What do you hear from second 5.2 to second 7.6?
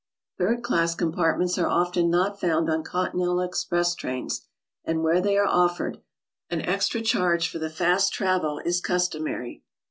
they are offered, an extra charge for